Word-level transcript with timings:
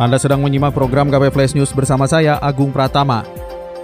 Anda 0.00 0.16
sedang 0.16 0.40
menyimak 0.40 0.72
program 0.72 1.12
KP 1.12 1.28
Flash 1.28 1.52
News 1.52 1.76
bersama 1.76 2.08
saya 2.08 2.40
Agung 2.40 2.72
Pratama. 2.72 3.20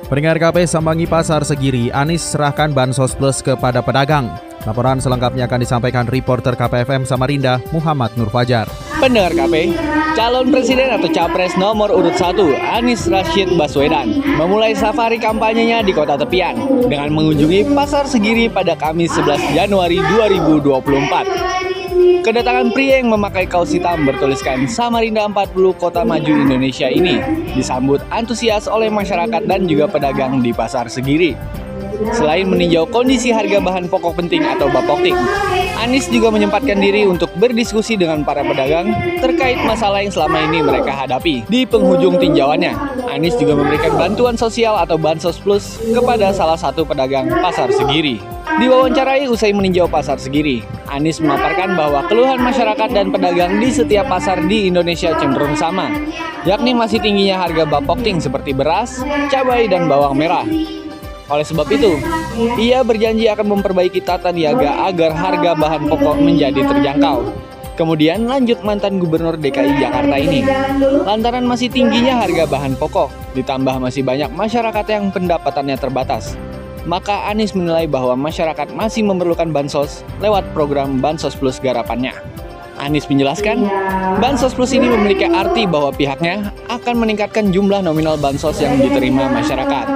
Pendengar 0.09 0.41
KP 0.41 0.65
Sambangi 0.65 1.05
Pasar 1.05 1.45
Segiri, 1.45 1.93
Anies 1.93 2.25
serahkan 2.25 2.73
Bansos 2.73 3.13
Plus 3.13 3.45
kepada 3.45 3.85
pedagang. 3.85 4.33
Laporan 4.65 4.97
selengkapnya 4.97 5.45
akan 5.45 5.61
disampaikan 5.61 6.09
reporter 6.09 6.57
KPFM 6.57 7.05
Samarinda, 7.05 7.61
Muhammad 7.69 8.17
Nur 8.17 8.33
Fajar. 8.33 8.65
Pendengar 8.97 9.37
KP, 9.37 9.77
calon 10.17 10.49
presiden 10.49 10.89
atau 10.89 11.13
capres 11.13 11.53
nomor 11.61 11.93
urut 11.93 12.17
1, 12.17 12.33
Anies 12.65 13.05
Rashid 13.13 13.53
Baswedan, 13.61 14.17
memulai 14.41 14.73
safari 14.73 15.21
kampanyenya 15.21 15.85
di 15.85 15.93
kota 15.93 16.17
tepian 16.17 16.57
dengan 16.89 17.13
mengunjungi 17.13 17.77
Pasar 17.77 18.09
Segiri 18.09 18.49
pada 18.49 18.73
Kamis 18.73 19.13
11 19.13 19.53
Januari 19.53 20.01
2024. 20.01 21.66
Kedatangan 22.27 22.75
pria 22.75 22.99
yang 22.99 23.15
memakai 23.15 23.47
kaos 23.47 23.71
hitam 23.71 24.03
bertuliskan 24.03 24.67
Samarinda 24.67 25.31
40 25.31 25.55
Kota 25.79 26.03
Maju 26.03 26.35
Indonesia 26.35 26.91
ini 26.91 27.23
disambut 27.55 28.03
antusias 28.11 28.67
oleh 28.67 28.91
masyarakat 28.91 29.47
dan 29.47 29.71
juga 29.71 29.87
pedagang 29.87 30.43
di 30.43 30.51
Pasar 30.51 30.91
Segiri. 30.91 31.39
Selain 32.11 32.51
meninjau 32.51 32.83
kondisi 32.91 33.31
harga 33.31 33.63
bahan 33.63 33.87
pokok 33.87 34.19
penting 34.19 34.43
atau 34.43 34.67
Bapoktik, 34.67 35.15
Anies 35.79 36.11
juga 36.11 36.35
menyempatkan 36.35 36.83
diri 36.83 37.07
untuk 37.07 37.31
berdiskusi 37.39 37.95
dengan 37.95 38.27
para 38.27 38.43
pedagang 38.43 38.91
terkait 39.23 39.63
masalah 39.63 40.03
yang 40.03 40.11
selama 40.11 40.51
ini 40.51 40.67
mereka 40.67 40.91
hadapi. 40.99 41.47
Di 41.47 41.63
penghujung 41.63 42.19
tinjauannya, 42.19 42.75
Anies 43.07 43.39
juga 43.39 43.55
memberikan 43.55 43.95
bantuan 43.95 44.35
sosial 44.35 44.75
atau 44.75 44.99
Bansos 44.99 45.39
Plus 45.39 45.79
kepada 45.95 46.35
salah 46.35 46.59
satu 46.59 46.83
pedagang 46.83 47.31
Pasar 47.31 47.71
Segiri. 47.71 48.19
Diwawancarai 48.47 49.29
usai 49.29 49.53
meninjau 49.53 49.85
pasar 49.91 50.17
segiri, 50.17 50.65
Anies 50.87 51.19
memaparkan 51.19 51.75
bahwa 51.75 52.07
keluhan 52.07 52.39
masyarakat 52.39 52.91
dan 52.95 53.11
pedagang 53.11 53.59
di 53.59 53.75
setiap 53.75 54.07
pasar 54.07 54.47
di 54.47 54.71
Indonesia 54.71 55.15
cenderung 55.19 55.59
sama, 55.59 55.91
yakni 56.47 56.73
masih 56.73 57.03
tingginya 57.03 57.43
harga 57.43 57.67
bapokting 57.67 58.23
seperti 58.23 58.55
beras, 58.55 59.03
cabai, 59.29 59.67
dan 59.67 59.91
bawang 59.91 60.15
merah. 60.15 60.47
Oleh 61.27 61.43
sebab 61.43 61.67
itu, 61.75 61.99
ia 62.55 62.87
berjanji 62.87 63.27
akan 63.27 63.59
memperbaiki 63.59 63.99
tata 63.99 64.31
niaga 64.31 64.87
agar 64.87 65.11
harga 65.11 65.59
bahan 65.59 65.91
pokok 65.91 66.23
menjadi 66.23 66.63
terjangkau. 66.63 67.35
Kemudian 67.77 68.25
lanjut 68.25 68.63
mantan 68.65 68.97
gubernur 68.97 69.37
DKI 69.37 69.83
Jakarta 69.83 70.17
ini. 70.17 70.41
Lantaran 71.05 71.45
masih 71.45 71.69
tingginya 71.69 72.25
harga 72.25 72.49
bahan 72.49 72.79
pokok, 72.79 73.11
ditambah 73.37 73.77
masih 73.83 74.01
banyak 74.01 74.33
masyarakat 74.33 74.87
yang 74.89 75.13
pendapatannya 75.13 75.77
terbatas 75.77 76.39
maka 76.87 77.27
Anies 77.27 77.53
menilai 77.53 77.91
bahwa 77.91 78.15
masyarakat 78.15 78.71
masih 78.73 79.03
memerlukan 79.03 79.51
bansos 79.51 80.07
lewat 80.23 80.47
program 80.55 81.03
Bansos 81.03 81.35
Plus 81.35 81.59
garapannya. 81.59 82.15
Anies 82.79 83.11
menjelaskan, 83.11 83.67
Bansos 84.23 84.55
Plus 84.55 84.71
ini 84.77 84.87
memiliki 84.87 85.27
arti 85.27 85.67
bahwa 85.67 85.91
pihaknya 85.91 86.55
akan 86.71 86.95
meningkatkan 87.03 87.51
jumlah 87.51 87.83
nominal 87.83 88.15
bansos 88.21 88.63
yang 88.63 88.79
diterima 88.79 89.27
masyarakat. 89.33 89.87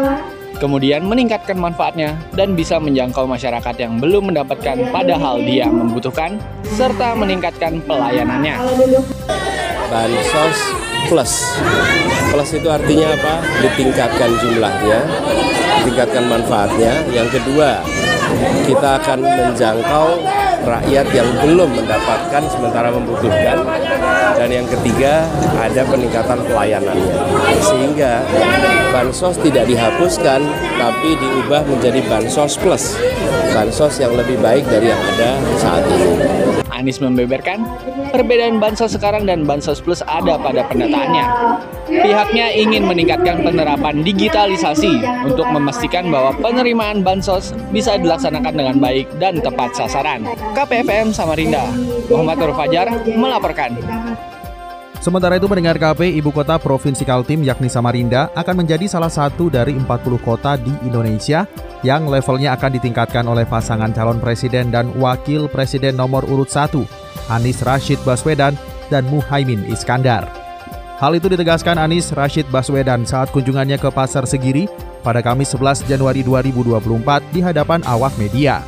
Kemudian 0.61 1.09
meningkatkan 1.09 1.57
manfaatnya 1.57 2.21
dan 2.37 2.53
bisa 2.53 2.77
menjangkau 2.77 3.25
masyarakat 3.25 3.75
yang 3.81 3.97
belum 3.97 4.29
mendapatkan 4.29 4.93
padahal 4.93 5.41
dia 5.41 5.69
membutuhkan, 5.69 6.37
serta 6.77 7.17
meningkatkan 7.17 7.81
pelayanannya. 7.84 8.61
Bansos 9.89 10.59
Plus 11.09 11.33
Plus 12.31 12.50
itu 12.55 12.69
artinya 12.69 13.09
apa? 13.17 13.34
Ditingkatkan 13.65 14.31
jumlahnya, 14.39 14.99
tingkatkan 15.85 16.25
manfaatnya. 16.29 16.93
Yang 17.11 17.41
kedua, 17.41 17.81
kita 18.67 19.01
akan 19.03 19.19
menjangkau 19.25 20.09
rakyat 20.61 21.07
yang 21.17 21.29
belum 21.41 21.73
mendapatkan 21.73 22.43
sementara 22.53 22.93
membutuhkan. 22.93 23.65
Dan 24.37 24.49
yang 24.49 24.67
ketiga, 24.69 25.29
ada 25.57 25.83
peningkatan 25.85 26.41
pelayanannya. 26.49 27.17
Sehingga 27.61 28.25
bansos 28.93 29.37
tidak 29.41 29.69
dihapuskan, 29.69 30.41
tapi 30.81 31.11
diubah 31.17 31.65
menjadi 31.69 32.01
bansos 32.09 32.57
plus. 32.61 32.97
Bansos 33.53 34.01
yang 34.01 34.17
lebih 34.17 34.41
baik 34.41 34.65
dari 34.69 34.89
yang 34.93 35.03
ada 35.17 35.37
saat 35.61 35.85
ini. 35.93 36.12
Anies 36.73 36.97
membeberkan, 37.05 37.61
perbedaan 38.10 38.59
Bansos 38.59 38.94
sekarang 38.94 39.25
dan 39.25 39.47
Bansos 39.47 39.78
Plus 39.81 40.03
ada 40.04 40.37
pada 40.37 40.66
pendataannya. 40.66 41.25
Pihaknya 41.91 42.47
ingin 42.54 42.87
meningkatkan 42.87 43.43
penerapan 43.43 44.03
digitalisasi 44.06 45.00
untuk 45.26 45.47
memastikan 45.50 46.10
bahwa 46.10 46.34
penerimaan 46.38 47.03
Bansos 47.03 47.56
bisa 47.75 47.97
dilaksanakan 47.99 48.54
dengan 48.54 48.76
baik 48.78 49.06
dan 49.19 49.38
tepat 49.43 49.75
sasaran. 49.75 50.26
KPFM 50.54 51.10
Samarinda, 51.10 51.70
Muhammad 52.10 52.37
Nur 52.38 52.53
Fajar 52.54 52.87
melaporkan. 53.06 53.75
Sementara 55.00 55.41
itu 55.41 55.49
mendengar 55.49 55.81
KP, 55.81 56.12
Ibu 56.21 56.28
Kota 56.28 56.61
Provinsi 56.61 57.09
Kaltim 57.09 57.41
yakni 57.41 57.72
Samarinda 57.72 58.28
akan 58.37 58.61
menjadi 58.61 58.84
salah 58.84 59.09
satu 59.09 59.49
dari 59.49 59.72
40 59.72 59.88
kota 60.21 60.61
di 60.61 60.77
Indonesia 60.84 61.49
yang 61.81 62.05
levelnya 62.05 62.53
akan 62.53 62.77
ditingkatkan 62.77 63.25
oleh 63.25 63.49
pasangan 63.49 63.97
calon 63.97 64.21
presiden 64.21 64.69
dan 64.69 64.93
wakil 65.00 65.49
presiden 65.49 65.97
nomor 65.97 66.28
urut 66.28 66.53
1, 66.53 66.77
Anies 67.33 67.65
Rashid 67.65 67.97
Baswedan 68.05 68.61
dan 68.93 69.09
Muhaimin 69.09 69.65
Iskandar. 69.72 70.28
Hal 71.00 71.17
itu 71.17 71.32
ditegaskan 71.32 71.81
Anies 71.81 72.12
Rashid 72.12 72.44
Baswedan 72.53 73.09
saat 73.09 73.32
kunjungannya 73.32 73.81
ke 73.81 73.88
Pasar 73.88 74.28
Segiri 74.28 74.69
pada 75.00 75.25
Kamis 75.25 75.56
11 75.56 75.88
Januari 75.88 76.21
2024 76.21 77.25
di 77.32 77.41
hadapan 77.41 77.81
awak 77.88 78.12
media. 78.21 78.61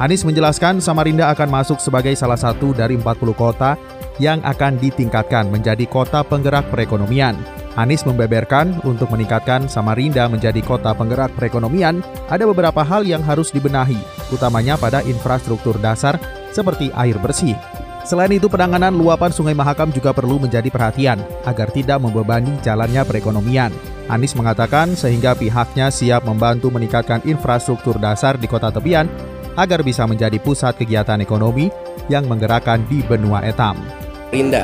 Anies 0.00 0.24
menjelaskan 0.24 0.80
Samarinda 0.80 1.28
akan 1.28 1.52
masuk 1.52 1.76
sebagai 1.84 2.16
salah 2.16 2.40
satu 2.40 2.72
dari 2.72 2.96
40 2.96 3.04
kota 3.36 3.76
yang 4.20 4.44
akan 4.44 4.76
ditingkatkan 4.76 5.48
menjadi 5.48 5.88
kota 5.88 6.20
penggerak 6.20 6.68
perekonomian. 6.68 7.34
Anies 7.80 8.04
membeberkan 8.04 8.76
untuk 8.84 9.08
meningkatkan 9.08 9.64
Samarinda 9.64 10.28
menjadi 10.28 10.60
kota 10.60 10.92
penggerak 10.92 11.32
perekonomian, 11.38 12.04
ada 12.28 12.44
beberapa 12.44 12.84
hal 12.84 13.08
yang 13.08 13.24
harus 13.24 13.48
dibenahi, 13.48 13.96
utamanya 14.28 14.76
pada 14.76 15.00
infrastruktur 15.06 15.80
dasar 15.80 16.20
seperti 16.52 16.92
air 16.92 17.16
bersih. 17.16 17.56
Selain 18.04 18.32
itu, 18.32 18.50
penanganan 18.50 18.96
luapan 18.96 19.30
Sungai 19.30 19.54
Mahakam 19.54 19.94
juga 19.94 20.10
perlu 20.10 20.40
menjadi 20.40 20.66
perhatian 20.66 21.20
agar 21.46 21.70
tidak 21.70 22.00
membebani 22.02 22.52
jalannya 22.64 23.06
perekonomian. 23.06 23.70
Anies 24.10 24.34
mengatakan 24.34 24.98
sehingga 24.98 25.38
pihaknya 25.38 25.92
siap 25.94 26.26
membantu 26.26 26.74
meningkatkan 26.74 27.22
infrastruktur 27.22 28.00
dasar 28.02 28.34
di 28.34 28.50
kota 28.50 28.74
tepian 28.74 29.06
agar 29.54 29.86
bisa 29.86 30.08
menjadi 30.08 30.40
pusat 30.42 30.74
kegiatan 30.74 31.22
ekonomi 31.22 31.70
yang 32.10 32.26
menggerakkan 32.26 32.82
di 32.90 33.04
benua 33.06 33.46
etam. 33.46 33.99
Rinda, 34.30 34.62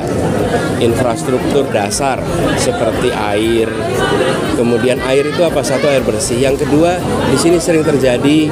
infrastruktur 0.78 1.66
dasar 1.74 2.22
seperti 2.54 3.10
air, 3.10 3.66
kemudian 4.54 4.94
air 5.02 5.26
itu 5.26 5.42
apa? 5.42 5.58
Satu 5.58 5.90
air 5.90 6.06
bersih, 6.06 6.38
yang 6.38 6.54
kedua 6.54 7.02
di 7.26 7.34
sini 7.34 7.58
sering 7.58 7.82
terjadi 7.82 8.46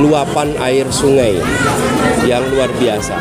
luapan 0.00 0.56
air 0.64 0.88
sungai 0.88 1.36
yang 2.24 2.40
luar 2.56 2.72
biasa, 2.80 3.20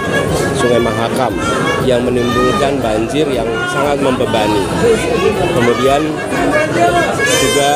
Sungai 0.55 0.79
Mahakam 0.79 1.35
yang 1.83 2.07
menimbulkan 2.07 2.79
banjir 2.79 3.27
yang 3.27 3.51
sangat 3.67 3.99
membebani. 3.99 4.63
Kemudian 5.51 6.07
juga 7.19 7.71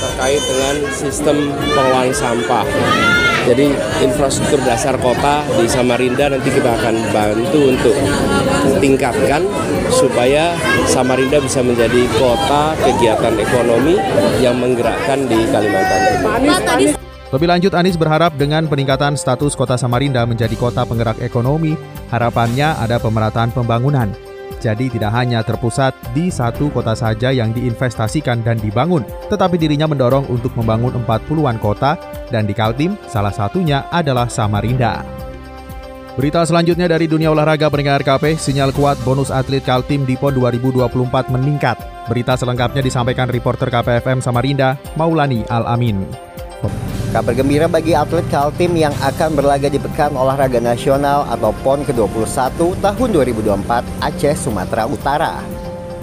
terkait 0.00 0.40
dengan 0.48 0.74
sistem 0.96 1.52
pengelolaan 1.76 2.08
sampah 2.08 2.64
jadi 3.44 3.66
infrastruktur 4.00 4.60
dasar 4.64 4.96
kota 4.98 5.44
di 5.60 5.68
Samarinda 5.68 6.32
nanti 6.32 6.48
kita 6.48 6.74
akan 6.80 6.96
bantu 7.12 7.60
untuk 7.76 7.96
tingkatkan 8.80 9.44
supaya 9.92 10.56
Samarinda 10.88 11.38
bisa 11.44 11.60
menjadi 11.60 12.08
kota 12.16 12.72
kegiatan 12.80 13.34
ekonomi 13.36 14.00
yang 14.40 14.56
menggerakkan 14.56 15.28
di 15.28 15.38
Kalimantan 15.52 16.00
Timur. 16.08 16.96
Lebih 17.34 17.50
lanjut, 17.50 17.72
Anies 17.74 17.98
berharap 17.98 18.38
dengan 18.38 18.70
peningkatan 18.70 19.18
status 19.18 19.58
kota 19.58 19.74
Samarinda 19.74 20.22
menjadi 20.22 20.54
kota 20.54 20.86
penggerak 20.86 21.18
ekonomi, 21.18 21.74
harapannya 22.14 22.78
ada 22.78 23.02
pemerataan 23.02 23.50
pembangunan 23.50 24.23
jadi 24.64 24.88
tidak 24.88 25.12
hanya 25.12 25.44
terpusat 25.44 25.92
di 26.16 26.32
satu 26.32 26.72
kota 26.72 26.96
saja 26.96 27.28
yang 27.28 27.52
diinvestasikan 27.52 28.40
dan 28.40 28.56
dibangun, 28.56 29.04
tetapi 29.28 29.60
dirinya 29.60 29.84
mendorong 29.84 30.24
untuk 30.32 30.56
membangun 30.56 30.96
40-an 31.04 31.60
kota 31.60 32.00
dan 32.32 32.48
di 32.48 32.56
Kaltim 32.56 32.96
salah 33.04 33.32
satunya 33.32 33.84
adalah 33.92 34.24
Samarinda. 34.24 35.04
Berita 36.14 36.46
selanjutnya 36.46 36.86
dari 36.86 37.10
dunia 37.10 37.34
olahraga 37.34 37.66
pendengar 37.66 38.06
KP, 38.06 38.38
sinyal 38.38 38.70
kuat 38.70 38.94
bonus 39.02 39.34
atlet 39.34 39.60
Kaltim 39.60 40.06
di 40.06 40.14
PON 40.14 40.38
2024 40.38 41.28
meningkat. 41.28 41.76
Berita 42.06 42.38
selengkapnya 42.38 42.86
disampaikan 42.86 43.26
reporter 43.26 43.66
KPFM 43.66 44.22
Samarinda, 44.22 44.78
Maulani 44.94 45.42
Al-Amin. 45.50 46.06
Kabar 47.14 47.30
gembira 47.30 47.70
bagi 47.70 47.94
atlet 47.94 48.26
Kaltim 48.26 48.74
yang 48.74 48.90
akan 48.98 49.38
berlaga 49.38 49.70
di 49.70 49.78
Pekan 49.78 50.18
Olahraga 50.18 50.58
Nasional 50.58 51.22
atau 51.30 51.54
PON 51.62 51.86
ke-21 51.86 52.58
tahun 52.82 53.08
2024 53.14 54.02
Aceh, 54.02 54.34
Sumatera 54.34 54.82
Utara. 54.90 55.38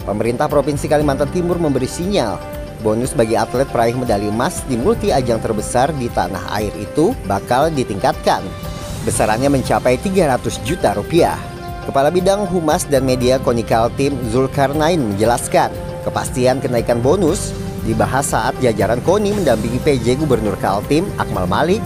Pemerintah 0.08 0.48
Provinsi 0.48 0.88
Kalimantan 0.88 1.28
Timur 1.36 1.60
memberi 1.60 1.84
sinyal 1.84 2.40
bonus 2.80 3.12
bagi 3.12 3.36
atlet 3.36 3.68
peraih 3.68 3.92
medali 3.92 4.31
emas 4.31 4.63
di 4.72 4.80
multi 4.80 5.12
ajang 5.12 5.44
terbesar 5.44 5.92
di 6.00 6.08
tanah 6.08 6.48
air 6.56 6.72
itu 6.80 7.12
bakal 7.28 7.68
ditingkatkan 7.68 8.40
Besarannya 9.04 9.52
mencapai 9.52 10.00
300 10.00 10.64
juta 10.64 10.96
rupiah. 10.96 11.36
Kepala 11.92 12.07
Bidang 12.07 12.48
Humas 12.48 12.88
dan 12.88 13.04
Media 13.04 13.36
Konikal 13.36 13.92
Tim 14.00 14.16
Zulkarnain 14.31 15.04
menjelaskan, 15.04 15.75
kepastian 16.07 16.64
kenaikan 16.64 17.04
bonus 17.04 17.52
dibahas 17.83 18.30
saat 18.30 18.54
jajaran 18.62 19.01
KONI 19.01 19.42
mendampingi 19.42 19.81
PJ 19.81 20.22
Gubernur 20.22 20.57
Kaltim 20.62 21.07
Akmal 21.18 21.50
Malik 21.50 21.81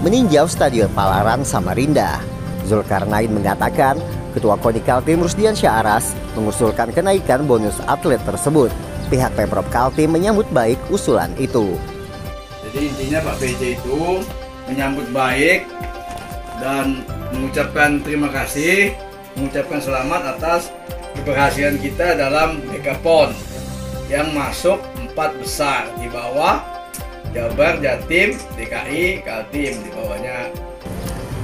meninjau 0.00 0.46
Stadion 0.46 0.90
Palaran 0.94 1.42
Samarinda. 1.42 2.22
Zulkarnain 2.64 3.28
mengatakan, 3.28 3.98
Ketua 4.30 4.54
KONI 4.62 4.82
Kaltim 4.86 5.26
Rusdian 5.26 5.58
Syaras 5.58 6.14
mengusulkan 6.38 6.94
kenaikan 6.94 7.50
bonus 7.50 7.82
atlet 7.90 8.22
tersebut. 8.22 8.70
Pihak 9.10 9.34
Pemprov 9.34 9.66
Kaltim 9.74 10.14
menyambut 10.14 10.46
baik 10.54 10.78
usulan 10.86 11.34
itu. 11.34 11.74
Jadi 12.70 12.94
intinya 12.94 13.18
Pak 13.26 13.36
PJ 13.42 13.82
itu 13.82 14.22
menyambut 14.70 15.10
baik 15.10 15.66
dan 16.62 17.02
mengucapkan 17.34 17.98
terima 18.06 18.30
kasih, 18.30 18.94
mengucapkan 19.34 19.82
selamat 19.82 20.38
atas 20.38 20.70
keberhasilan 21.18 21.82
kita 21.82 22.14
dalam 22.14 22.62
Dekapon 22.70 23.34
yang 24.06 24.30
masuk 24.30 24.78
empat 25.20 25.36
besar 25.36 25.84
di 26.00 26.08
bawah 26.08 26.64
Jabar, 27.36 27.76
Jatim, 27.76 28.40
DKI, 28.56 29.20
Kaltim 29.20 29.76
di 29.84 29.88
bawahnya. 29.92 30.48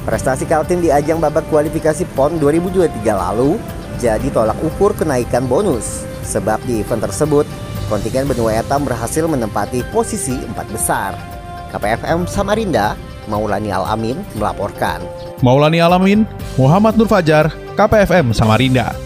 Prestasi 0.08 0.48
Kaltim 0.48 0.80
di 0.80 0.88
ajang 0.88 1.20
babak 1.20 1.44
kualifikasi 1.52 2.08
PON 2.16 2.40
2023 2.40 3.04
lalu 3.04 3.60
jadi 4.00 4.32
tolak 4.32 4.56
ukur 4.64 4.96
kenaikan 4.96 5.44
bonus. 5.44 6.08
Sebab 6.24 6.64
di 6.64 6.80
event 6.80 7.04
tersebut, 7.04 7.44
kontingen 7.92 8.24
benua 8.24 8.64
etam 8.64 8.88
berhasil 8.88 9.28
menempati 9.28 9.84
posisi 9.92 10.40
empat 10.40 10.72
besar. 10.72 11.12
KPFM 11.76 12.24
Samarinda 12.24 12.96
Maulani 13.28 13.76
Alamin 13.76 14.24
melaporkan. 14.40 15.04
Maulani 15.44 15.84
Alamin, 15.84 16.24
Muhammad 16.56 16.96
Nur 16.96 17.12
Fajar, 17.12 17.52
KPFM 17.76 18.32
Samarinda. 18.32 19.05